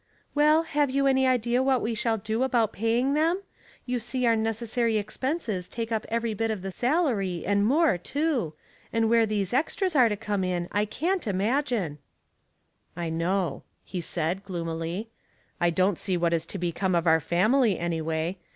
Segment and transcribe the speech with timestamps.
[0.19, 3.43] *' Weil, have you any idea what we shall do about paying them?
[3.85, 7.99] You see our necessary ex penses take up every bit of the salary, and more,
[7.99, 8.55] too;
[8.91, 11.99] and where these extras are to come in, {oau't imaoine." Debts and Doubts* 111
[12.95, 15.11] "I know," he said, gloomily.
[15.59, 18.39] "1 don t see what is to become of our family, anyway.